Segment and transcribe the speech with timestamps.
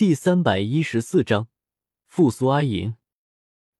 [0.00, 1.48] 第三百一十四章
[2.08, 2.94] 复苏阿银。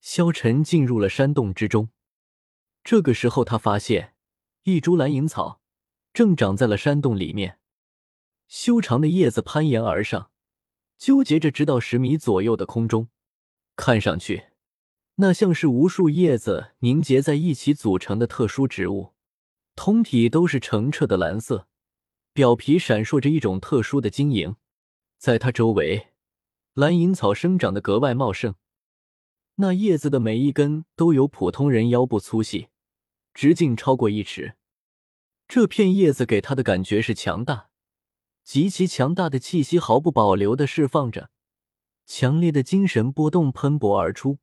[0.00, 1.88] 萧晨进入了山洞之中。
[2.84, 4.14] 这个时候，他发现
[4.62, 5.60] 一株蓝银草
[6.12, 7.58] 正长在了山洞里面，
[8.46, 10.30] 修长的叶子攀岩而上，
[10.96, 13.08] 纠结着直到十米左右的空中。
[13.74, 14.50] 看上去，
[15.16, 19.14] 那像是无数叶子凝结在一起组成的特殊植物，
[19.74, 21.66] 通体都是澄澈的蓝色，
[22.32, 24.54] 表皮闪烁着一种特殊的晶莹。
[25.24, 26.08] 在它周围，
[26.74, 28.56] 蓝银草生长的格外茂盛，
[29.54, 32.68] 那叶子的每一根都有普通人腰部粗细，
[33.32, 34.56] 直径超过一尺。
[35.48, 37.70] 这片叶子给他的感觉是强大，
[38.42, 41.30] 极其强大的气息毫不保留的释放着，
[42.04, 44.40] 强烈的精神波动喷薄而出。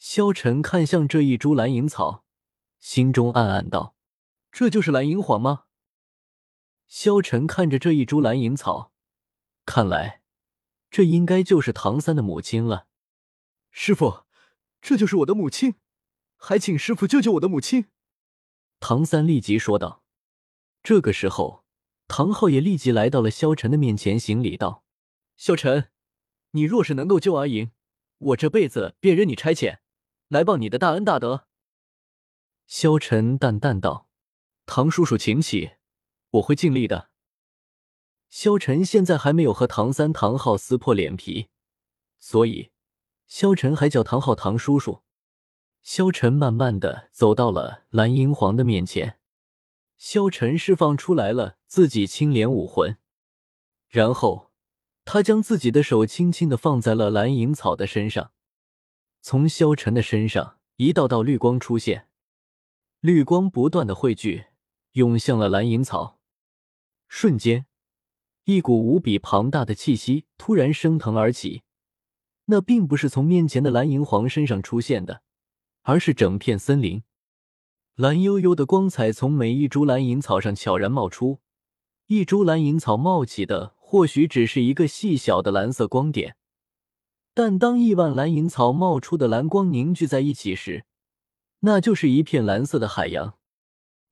[0.00, 2.24] 萧晨看向这一株蓝银草，
[2.80, 3.94] 心中暗暗道
[4.50, 5.66] ：“这就是蓝银皇吗？”
[6.88, 8.90] 萧晨看着这一株蓝银草。
[9.66, 10.22] 看来，
[10.90, 12.86] 这应该就是唐三的母亲了。
[13.70, 14.24] 师傅，
[14.80, 15.74] 这就是我的母亲，
[16.36, 17.86] 还请师傅救救我的母亲。
[18.78, 20.04] 唐三立即说道。
[20.82, 21.64] 这个时候，
[22.06, 24.84] 唐昊也立即来到了萧晨的面前，行礼道
[25.34, 25.90] ：“萧晨，
[26.50, 27.72] 你若是能够救阿莹，
[28.18, 29.78] 我这辈子便任你差遣，
[30.28, 31.48] 来报你的大恩大德。”
[32.68, 34.10] 萧晨淡淡道
[34.66, 35.76] ：“唐叔叔，请起，
[36.32, 37.10] 我会尽力的。”
[38.36, 41.50] 萧晨现在还没有和唐三、唐昊撕破脸皮，
[42.18, 42.72] 所以
[43.28, 45.04] 萧晨还叫唐昊唐叔叔。
[45.82, 49.20] 萧晨慢慢的走到了蓝银皇的面前，
[49.96, 52.98] 萧晨释放出来了自己青莲武魂，
[53.86, 54.50] 然后
[55.04, 58.32] 他将自己的手轻轻的放在了蓝银草的身上，
[59.20, 62.08] 从萧晨的身上一道道绿光出现，
[62.98, 64.46] 绿光不断的汇聚，
[64.94, 66.18] 涌向了蓝银草，
[67.06, 67.66] 瞬间。
[68.44, 71.62] 一股无比庞大的气息突然升腾而起，
[72.44, 75.22] 那并不是从面前的蓝银皇身上出现的，
[75.82, 77.02] 而是整片森林。
[77.94, 81.40] 蓝悠悠的光彩从每一株蓝银草上悄然冒出，
[82.06, 86.36] 一株蓝银草冒起的或许只是一个细小的蓝色光点，
[87.32, 90.84] 但当亿万蓝银草冒出的蓝光凝聚在一起时，
[91.60, 93.38] 那就是一片蓝色的海洋。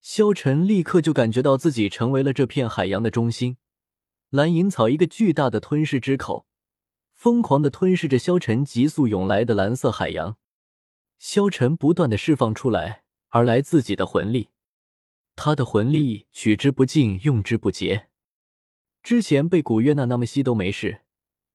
[0.01, 3.59] 萧晨立刻就感觉到自己成为了这片海洋的中心。
[4.32, 6.47] 蓝银草一个巨大的吞噬之口，
[7.12, 10.38] 疯狂的吞噬着萧晨急速涌来的蓝色海洋。
[11.19, 14.48] 萧晨不断的释放出来而来自己的魂力，
[15.37, 18.09] 他的魂力取之不尽，用之不竭。
[19.03, 21.03] 之前被古月娜那么吸都没事，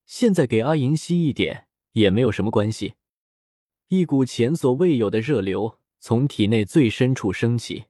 [0.05, 2.93] 现在给阿银吸一点也没有什么关系。
[3.87, 7.85] 一股前所未有的热流从体内最深处升起，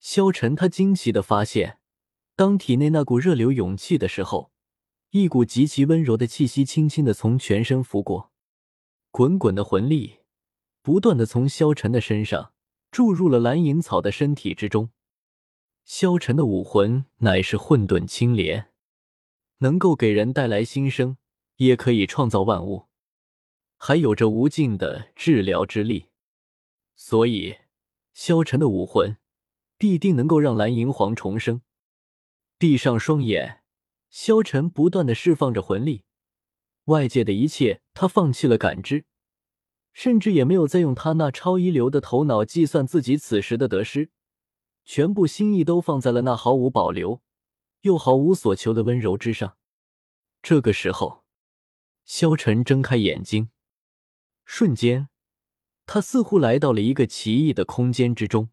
[0.00, 1.78] 萧晨他惊奇的发现。
[2.34, 4.50] 当体内那股热流涌气的时候，
[5.10, 8.32] 一股极其温柔的气息轻轻的从全身拂过，
[9.10, 10.20] 滚滚的魂力
[10.80, 12.54] 不断的从萧晨的身上
[12.90, 14.90] 注入了蓝银草的身体之中。
[15.84, 18.68] 萧晨的武魂乃是混沌青莲，
[19.58, 21.18] 能够给人带来新生，
[21.56, 22.86] 也可以创造万物，
[23.76, 26.06] 还有着无尽的治疗之力，
[26.94, 27.56] 所以
[28.14, 29.18] 萧晨的武魂
[29.76, 31.60] 必定能够让蓝银皇重生。
[32.62, 33.64] 闭上双眼，
[34.08, 36.04] 萧晨不断的释放着魂力，
[36.84, 39.04] 外界的一切他放弃了感知，
[39.92, 44.12] 甚至也没有再用他那超一流的头脑计算自己此时的得失，
[44.84, 47.20] 全部心意都放在了那毫无保留
[47.80, 49.56] 又毫无所求的温柔之上。
[50.40, 51.24] 这个时候，
[52.04, 53.50] 萧晨睁开眼睛，
[54.44, 55.08] 瞬间，
[55.84, 58.50] 他似乎来到了一个奇异的空间之中。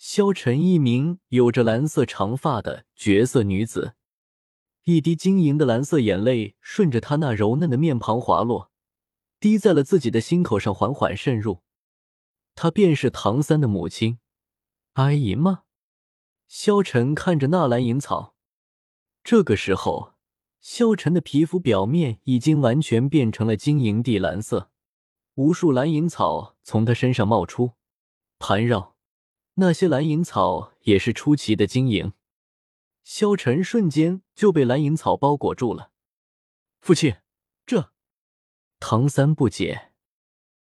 [0.00, 3.94] 萧晨，一名有着蓝色长发的绝色女子，
[4.84, 8.70] 一滴晶莹的蓝色眼泪顺着她那柔嫩的面庞滑落，
[9.40, 11.62] 滴在了自己的心口上，缓缓渗入。
[12.54, 14.20] 她便是唐三的母亲，
[14.92, 15.64] 阿银吗？
[16.46, 18.36] 萧晨看着那蓝银草，
[19.24, 20.14] 这个时候，
[20.60, 24.70] 萧晨的皮肤表面已经完全变成了晶莹地蓝色，
[25.34, 27.72] 无数蓝银草从他身上冒出，
[28.38, 28.94] 盘绕。
[29.60, 32.12] 那些蓝银草也是出奇的晶莹，
[33.02, 35.90] 萧晨瞬间就被蓝银草包裹住了。
[36.80, 37.16] 父亲，
[37.66, 37.92] 这……
[38.78, 39.90] 唐三不解，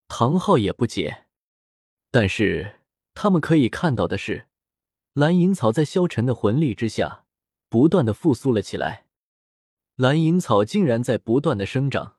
[0.06, 1.26] 唐昊也不解，
[2.12, 2.82] 但是
[3.14, 4.46] 他们可以看到的是，
[5.14, 7.24] 蓝银草在萧晨的魂力之下
[7.68, 9.06] 不断的复苏了起来，
[9.96, 12.18] 蓝银草竟然在不断的生长。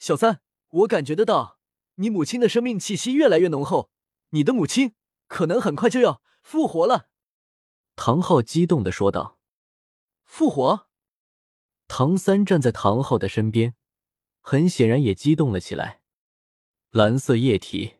[0.00, 0.40] 小三，
[0.70, 1.60] 我感觉得到
[1.94, 3.92] 你母亲的生命气息越来越浓厚，
[4.30, 4.96] 你的母亲。
[5.26, 7.08] 可能很快就要复活了，
[7.94, 9.38] 唐昊激动的说道。
[10.24, 10.88] “复活？”
[11.88, 13.74] 唐三站在唐昊的身边，
[14.40, 16.02] 很显然也激动了起来。
[16.90, 17.96] 蓝色液体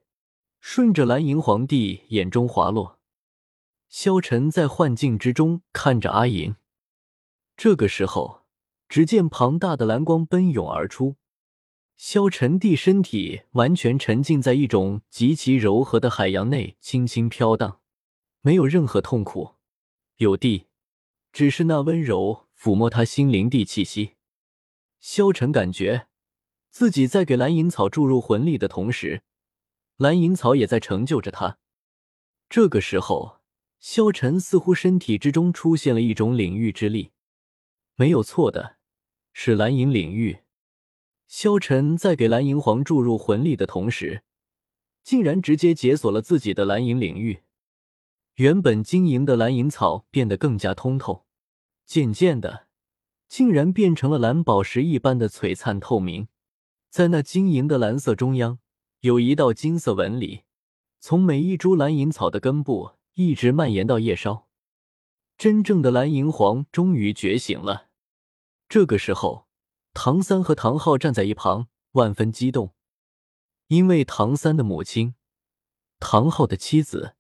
[0.59, 2.99] 顺着蓝银皇帝眼中滑落。
[3.89, 6.57] 萧晨在幻境之中看着阿银。
[7.57, 8.45] 这个时候，
[8.89, 11.17] 只见庞大的蓝光奔涌而出，
[11.97, 17.81] 萧晨帝身体完全沉浸在一种极其柔和的海洋内，轻轻飘荡，
[18.43, 19.55] 没有任何痛苦。
[20.17, 20.67] 有地，
[21.33, 24.13] 只是那温柔抚摸他心灵地气息。
[25.01, 26.09] 萧晨感觉
[26.71, 29.23] 自己在给蓝银草注入魂力的同时，
[29.97, 31.59] 蓝银草也在成就着他。
[32.49, 33.37] 这个时候。
[33.79, 37.13] 萧晨似乎身体之中出现了一种领域之力，
[37.95, 38.79] 没有错的，
[39.35, 40.39] 是蓝银领域。
[41.27, 44.23] 萧晨在给蓝银皇注入魂力的同时，
[45.03, 47.43] 竟然直接解锁了自己的蓝银领域。
[48.37, 51.27] 原本晶莹的蓝银草变得更加通透，
[51.85, 52.67] 渐渐的，
[53.29, 56.29] 竟然变成了蓝宝石一般的璀璨透明。
[56.91, 58.59] 在那晶莹的蓝色中央，
[59.01, 60.43] 有一道金色纹理，
[61.01, 62.97] 从每一株蓝银草的根部。
[63.19, 64.47] 一直蔓延到叶梢，
[65.39, 67.89] 真正的蓝银皇终于觉醒了。
[68.69, 69.46] 这个时候，
[69.99, 72.75] 唐三和唐昊站在一旁，万分激动，
[73.69, 75.15] 因为唐三的母亲，
[75.99, 77.15] 唐昊的妻子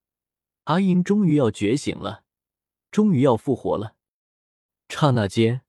[0.65, 2.25] 阿银终于要觉醒了，
[2.91, 3.95] 终于要复活了。
[4.91, 5.63] 刹那间，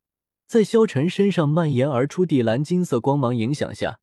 [0.47, 4.01] 在萧晨身上蔓延而出地蓝金色光芒影响下，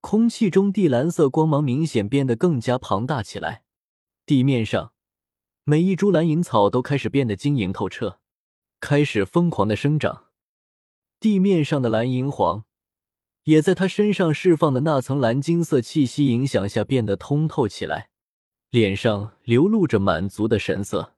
[0.00, 3.62] 空气中地蓝色光芒明显变得更加庞大起来，
[4.26, 4.92] 地面上。
[5.62, 8.18] 每一株蓝银草都开始变得晶莹透彻，
[8.80, 10.24] 开始疯狂的生长。
[11.20, 12.64] 地面上的蓝银皇
[13.44, 18.10] 也在他身上释放的那层蓝金色气息影响下变得通透起来，
[18.70, 21.14] 脸上流露着满足的神色。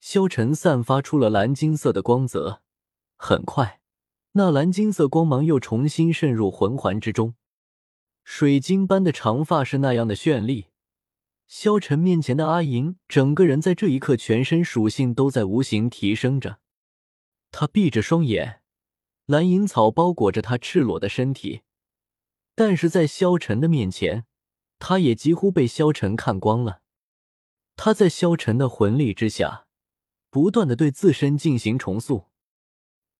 [0.00, 2.62] 萧晨散发出了蓝金色的光泽，
[3.16, 3.80] 很快，
[4.32, 7.34] 那蓝金色光芒又重新渗入魂环之中。
[8.22, 10.66] 水晶般的长发是那样的绚丽。
[11.46, 16.58] 萧晨面前的阿银，整个人在这一刻全身属性都在无形提升着。
[17.50, 18.62] 他闭着双眼，
[19.26, 21.62] 蓝银草包裹着他赤裸的身体，
[22.54, 24.26] 但是在萧晨的面前，
[24.78, 26.82] 他也几乎被萧晨看光了。
[27.74, 29.66] 他在萧晨的魂力之下，
[30.28, 32.26] 不断的对自身进行重塑。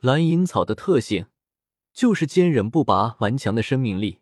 [0.00, 1.28] 蓝银草的特性
[1.94, 4.20] 就是坚韧不拔、顽强的生命力，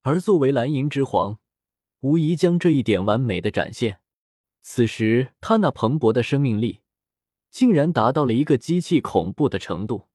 [0.00, 1.38] 而作为蓝银之皇。
[2.00, 4.00] 无疑将这一点完美的展现。
[4.62, 6.80] 此时，他那蓬勃的生命力
[7.50, 10.08] 竟然达到了一个机器恐怖的程度。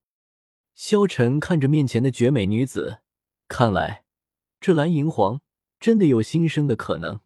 [0.73, 3.01] 萧晨看着面前的绝美女子，
[3.47, 4.05] 看来
[4.59, 5.41] 这蓝银皇
[5.79, 7.19] 真的有新生的可能。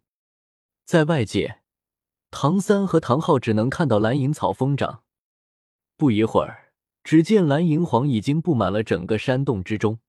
[0.84, 1.62] 在外界，
[2.30, 5.02] 唐三和唐昊只能看到蓝银草疯长。
[5.96, 6.72] 不一会儿，
[7.02, 10.00] 只见蓝银皇已经布满了整个山洞之中，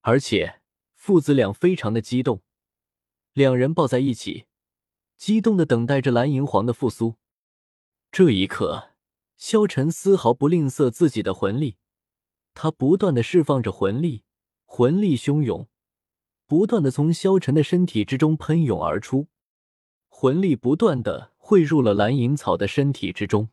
[0.00, 0.60] 而且
[0.94, 2.42] 父子俩非常的激动。
[3.32, 4.46] 两人抱在一起，
[5.16, 7.16] 激动的等待着蓝银皇的复苏。
[8.10, 8.90] 这一刻，
[9.36, 11.76] 萧晨丝毫不吝啬自己的魂力，
[12.54, 14.22] 他不断的释放着魂力，
[14.64, 15.66] 魂力汹涌，
[16.46, 19.26] 不断的从萧晨的身体之中喷涌而出，
[20.08, 23.48] 魂力不断的汇入了蓝银草的身体之中。